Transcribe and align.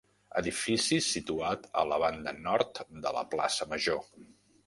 Edifici 0.39 0.97
situat 1.07 1.67
a 1.81 1.83
la 1.91 1.99
banda 2.03 2.33
nord 2.47 2.81
de 3.05 3.11
la 3.19 3.23
plaça 3.35 3.71
Major. 3.75 4.05